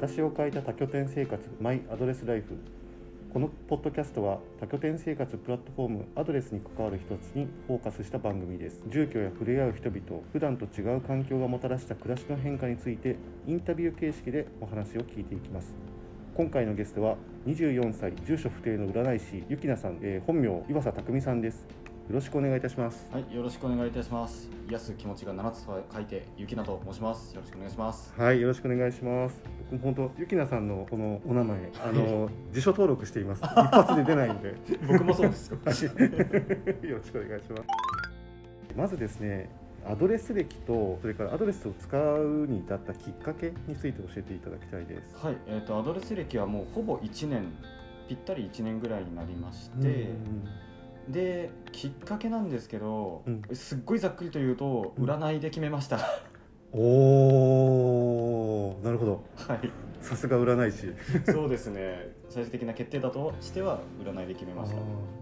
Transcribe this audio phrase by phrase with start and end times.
[0.00, 2.56] 私を変えた多拠点生活マイアドレスライフ。
[3.34, 8.82] このポッドキャストは多拠点生活プラットフォームアドレスに関わる人たちにフォーカスした番組です。
[8.88, 13.16] 住居や触れ合う人々普段と違う環境がもたらした暮らしの変化について
[13.46, 15.74] インタビュー形式でお話を聞いていきます。
[16.34, 21.66] 今回のゲストは24歳住所不定の占い師ゆきなさん、えー本名岩佐匠さんです。
[22.14, 24.48] ろしくお願いいたしますはい、よろしくお願いいたします。
[24.68, 27.34] 癒す気持ちが7つと書いて、ゆきなと申します。
[27.34, 28.12] よろしくお願いします。
[28.16, 34.54] はいよろしくお願いします僕も本当ゆきなさんのこのお名前あの辞書登録しています一発で出ないんで
[34.88, 35.58] 僕もそうですよ。
[35.64, 37.62] はいよろしくお願いします。
[38.76, 39.50] まずですね、
[39.86, 45.16] アドレス歴とそれからアドレスを使うに至ったきっかけについて教えていただきたいです。
[45.24, 47.52] はい、えっ、とアドレス歴はもうほぼ1年、
[48.08, 50.69] ぴったり1年ぐらいになりまして、うん
[51.12, 55.98] できっかけなんですけど、うんすっごいざっくりと言うとうん占いで決めました。
[56.72, 59.24] おー、なるほど。
[59.34, 60.92] はい、さすが占い師。
[61.32, 62.12] そうですね。
[62.28, 64.74] 最終的な決定だとしては占いで決めましあ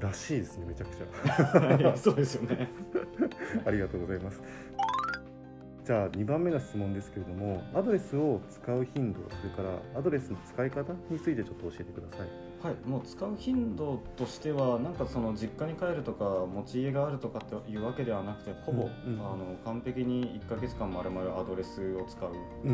[0.00, 1.60] ーらしいですね、めちゃくちた。
[1.60, 2.70] はい、そうですよね。
[3.64, 3.68] ゃ。
[3.68, 4.42] ありがとうございます。
[5.84, 12.43] じゃあ2番目の質問ですけれども、アドレスを使う頻度、それからアドレスの使い方についてちょっと教えてください。
[12.64, 22.68] はい、もう使う頻度としてはなんかその実家に帰るとか持ち家があるとかっていうわけではなくてほぼ、うんうんあの完璧に1ヶ月間まるまるアドレスを使うって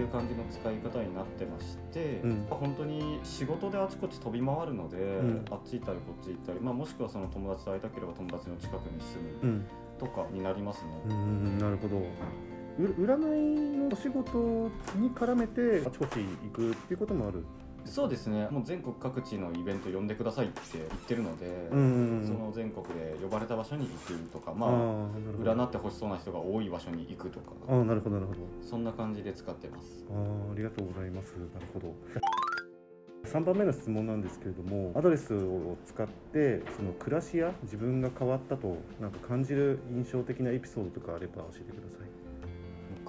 [0.00, 9.66] いう感じの使い方になってまして、うん本当に仕事であちこち飛び回るので、んあっち行ったりこっち行ったり、まあ、もしくはその友達と会いたければ友達の近くに住むうん
[9.98, 10.88] とかになりますね。
[11.10, 11.98] うんなるほど。
[11.98, 17.44] う占いのお仕事に絡めてあちこち行くっていうこともある？
[17.84, 21.46] そうですねもう全国各地のイベント呼んでくださいって言ってるので、
[21.76, 24.70] んその全国で呼ばれた場所に行くとか、まあ。
[25.40, 28.38] 占ってほしそうな人が多い場所に行くとかああなるほどなるほど。
[28.62, 31.32] そんな感じで使ってますああありがとうございます。
[31.32, 31.94] なるほど。
[33.24, 42.04] 3番目の質問なんですけれどもアドレスを使ってその暮らしや自分が変わったとなんか感じる印象的なエピソードとかあれば教えてくださ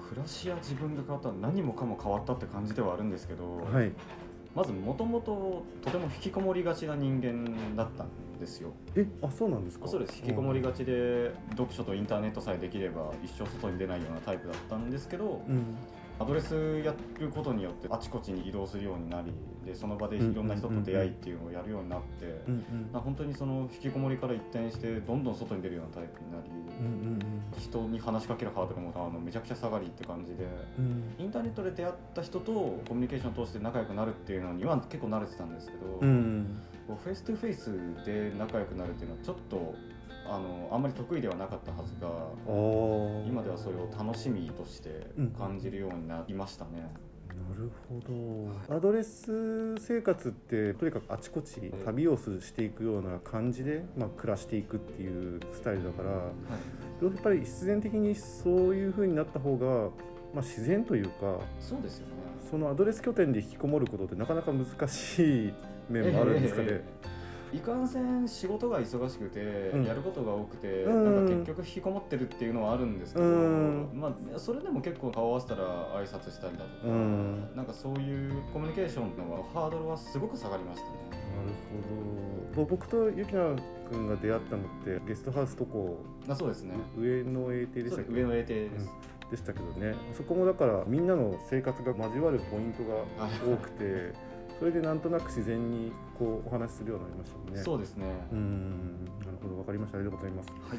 [0.06, 3.74] 暮らしや自分が変わった何もかも変わったって感じではあるんですけど、い。
[3.74, 3.92] はい。
[4.56, 8.08] まずもともととても引きこもりがちな人間だったん
[8.40, 9.86] ですよえあそうなんですか？
[9.86, 15.62] そうです引きこもりがちで読書とインターネットさえできれば一生外に出ないようなタイプだったんですけど、うん。
[16.18, 19.32] ADDress やることによってあちこちに移動するようになり
[19.64, 26.50] でその場でいろんな人と出会いっていうのをやるようになって、うんうんまあ本当にその引きこもりから一転してどんどん外に出るようなタイプになり、
[26.80, 27.18] うんうん
[27.58, 30.44] 人に話しかけるハードルもあのめちゃくちゃ下がりって感じで
[30.78, 31.14] うん。
[31.18, 32.52] インターネットで出会った人と
[32.86, 37.72] コミュニケーションを通して仲良くなるっていうのには結構慣れてたんですけど、うんこう face to face
[38.04, 39.74] で仲良くなるっていうのはちょっと
[40.28, 42.08] あのあんまり得意ではなかったはずが
[43.26, 45.06] 今ではそれを楽しみとして
[45.38, 46.92] 感じるようになりましたね。
[47.28, 48.00] なるほ
[48.68, 48.74] ど。
[48.76, 56.32] アドレス生活ってとにかくあちこち旅をするしていくような感じで、まあ、暮らしていくっていうスタイルだからは
[57.02, 57.04] い。
[57.04, 59.66] やっぱり必然的にそういう風になった方が、
[60.34, 62.14] まあ、自然というかそうですよね。
[62.50, 65.54] そのアドレス拠点で引きこもることってなかなか難しい
[65.90, 66.68] 面もあるんですかね。
[66.70, 67.15] ええ
[67.56, 69.84] いかんせん仕事が忙しくて、うん。
[69.84, 71.04] やることが多くて、うん。
[71.04, 73.90] なんか結局引きこもってるっていうのはあるんですけど、うん。
[73.94, 75.62] まあ、それでも結構顔合わせたら
[75.96, 77.50] 挨拶したりだとか、うん。
[77.56, 80.96] なんかそういうコミュニケーションのハードルはすごく下がりましたね。
[81.10, 81.48] なる
[82.54, 82.64] ほど。
[82.64, 83.54] 僕とゆきな
[83.90, 86.74] 君が出会ったのってゲストハウスとこあそうですね。
[86.96, 88.12] 上野英邸でしたっけ？
[88.12, 88.90] 上の A 邸です。
[89.30, 89.94] でしたけどね。
[90.14, 93.04] そこもだからみんなの生活が交わるポイントが
[93.44, 94.14] 多くて
[94.58, 97.62] それでなんとなく自然にこうお話しするようになりましたもんね。
[97.62, 98.06] そうですね。
[98.32, 99.98] うーんなるほどわかりました。
[99.98, 100.50] ありがとうございます。
[100.50, 100.78] はい。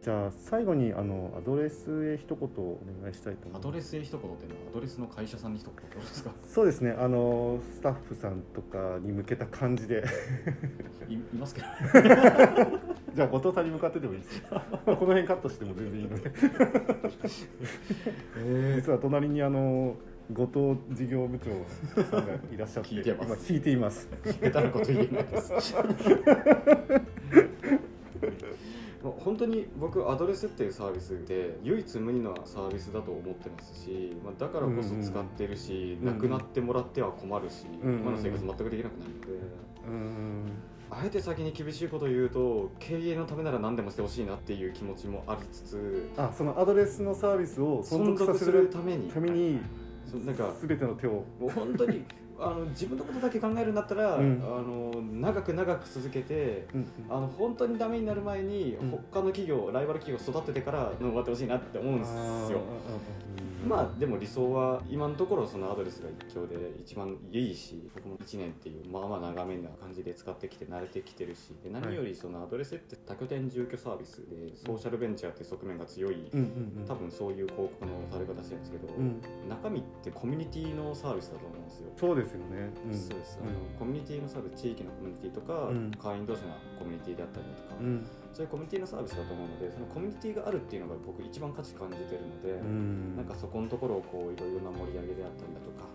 [0.00, 3.60] じゃあ最後にあのアドレスへ一言お願いしたいと思います。
[3.60, 6.30] アドレスへ一言っていうのはアドレスの会社さんに一言ってことですか？
[6.48, 10.04] そうですねあのスタッフさんとかに向けた感じで。
[11.08, 11.66] いいますけど。
[13.14, 14.44] じゃあ後藤さんに向かってでもいいですよ。
[14.86, 16.32] この辺カットしても全然いいので。
[18.38, 19.96] え実は隣にあの
[20.30, 23.26] 後藤事業部長さんがいらっしゃって聞いてます。
[23.26, 24.08] 今聞いています。
[24.24, 25.74] 下手なこと言えないです。
[29.02, 39.26] 本当に僕アドレスっていうサービスで唯一無二なサービスだと思ってますし、まあ、だからこそ使ってるし、うんうんなくなってもらっては困るし、うんうん今の生活全くできなくなるので、
[39.88, 40.44] うーん
[40.90, 49.10] あえて先に厳しいことを言うと経営のためなら何でもしてほしいなっていう気持ちもありつつあそのアドレスのサービスを存存続するために。
[49.10, 49.60] ために
[50.10, 50.52] そうなんか。
[50.66, 51.24] 全ての手を。
[51.38, 52.04] もう本当に
[52.42, 54.42] あの自分のことだけ考えるんだったら、うん。
[54.42, 58.90] あの長く長く続けてうんあの本当にダメになる前に、うん。
[58.90, 62.10] 他の企業ライバル企業育ててから終わってほしいなって思うんです
[62.52, 62.58] よ。
[62.58, 76.30] うんまあでも理想は今のところそのアドレスが一強で一番いいし僕も1年っていうまあまあ長めな感じで使ってきて慣れてきてるしで何よりそのアドレスって多拠点住居サービスでソーシャルベンチャーっていう側面が強い
[76.88, 79.20] 多分そういう広告のされ方してるんですけど、うん。
[79.48, 81.92] 中身ってコミュニティのサービスだと思うんですよ。
[81.96, 85.90] そうですよね、うん、そうです、あのコミュニティのサービス地域のコミュニティとか、うん。
[85.92, 88.06] 会員同士のコミュニティであったりだとか、うん。
[88.32, 93.16] そういうコミュニティのサービスだと思うのでそのコミュニティがあるっていうのが僕一番価値感じてるので、うん。
[93.16, 95.88] なんかそこのところをこういろいろな盛り上げであったりだとか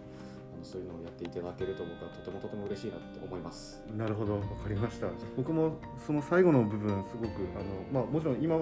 [0.63, 3.81] そういうのをやっていただけると僕はとてもとても嬉しいなって思います。
[3.95, 5.07] なるほど、わかりました。
[5.35, 8.61] 僕もその最後の部分、すごくあの、まあ、もちろん今い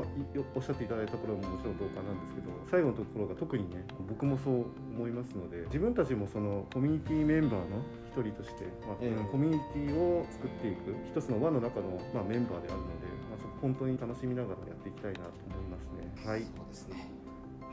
[0.55, 4.65] おっしゃっていただいたところももちろん同感なんですけど、最後のところが特にね、僕もそう
[4.95, 16.29] 思いますので、自分たちもそのコミュニティメンバーの一人として、まあええコミュニティを作っていく一つの輪の中の、まあ、メンバーであるので、まあ、そこ本当に楽しみながらやっていきたいなと思いますね。
[16.29, 17.09] はい、そうですね。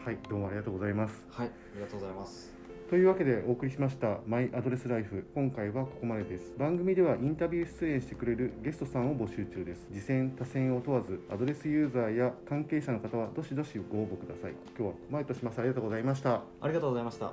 [0.04, 1.24] はい、どうもありがとうございます。
[1.30, 2.61] はい、ありがとうございます。
[2.92, 6.54] というわけでお送りしました「マイアドレスライフ」今回はここまでです。
[6.58, 9.88] 番組ではインタビュー出演してくれるゲストさんを募集中です。
[9.90, 14.52] 次戦多戦を問わずアドレスユーザーや関係者の方はどしどしご応募ください。
[14.76, 15.58] 今日はここまでとします。
[15.58, 16.42] ありがとうございました。
[16.60, 17.28] ありがとうございました。
[17.28, 17.32] ア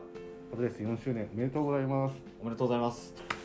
[0.56, 2.16] ドレス4周年おめでとうございます。
[2.42, 3.38] おめでとうございます。